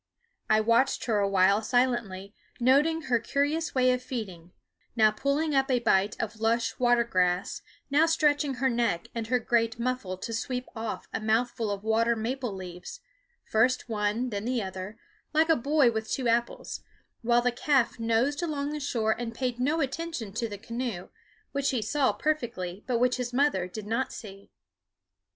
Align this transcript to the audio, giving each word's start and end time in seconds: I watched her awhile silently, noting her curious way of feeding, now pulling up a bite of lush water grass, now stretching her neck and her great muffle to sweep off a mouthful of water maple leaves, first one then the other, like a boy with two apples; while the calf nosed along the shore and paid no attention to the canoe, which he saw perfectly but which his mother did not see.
I 0.49 0.61
watched 0.61 1.05
her 1.05 1.19
awhile 1.19 1.61
silently, 1.61 2.33
noting 2.59 3.03
her 3.03 3.19
curious 3.19 3.75
way 3.75 3.91
of 3.91 4.01
feeding, 4.01 4.51
now 4.95 5.11
pulling 5.11 5.53
up 5.53 5.69
a 5.69 5.77
bite 5.77 6.19
of 6.19 6.39
lush 6.39 6.79
water 6.79 7.03
grass, 7.03 7.61
now 7.91 8.07
stretching 8.07 8.55
her 8.55 8.67
neck 8.67 9.09
and 9.13 9.27
her 9.27 9.37
great 9.37 9.77
muffle 9.77 10.17
to 10.17 10.33
sweep 10.33 10.65
off 10.75 11.07
a 11.13 11.21
mouthful 11.21 11.69
of 11.69 11.83
water 11.83 12.15
maple 12.15 12.51
leaves, 12.51 13.01
first 13.45 13.89
one 13.89 14.31
then 14.31 14.45
the 14.45 14.63
other, 14.63 14.97
like 15.35 15.49
a 15.49 15.55
boy 15.55 15.91
with 15.91 16.09
two 16.09 16.27
apples; 16.27 16.81
while 17.21 17.43
the 17.43 17.51
calf 17.51 17.99
nosed 17.99 18.41
along 18.41 18.71
the 18.71 18.79
shore 18.79 19.11
and 19.15 19.35
paid 19.35 19.59
no 19.59 19.81
attention 19.81 20.33
to 20.33 20.49
the 20.49 20.57
canoe, 20.57 21.09
which 21.51 21.69
he 21.69 21.79
saw 21.83 22.11
perfectly 22.11 22.83
but 22.87 22.97
which 22.97 23.17
his 23.17 23.33
mother 23.33 23.67
did 23.67 23.85
not 23.85 24.11
see. 24.11 24.49